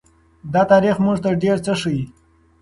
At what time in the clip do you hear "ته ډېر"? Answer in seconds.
1.23-1.57